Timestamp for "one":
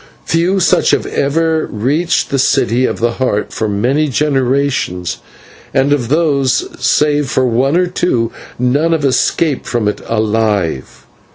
7.45-7.77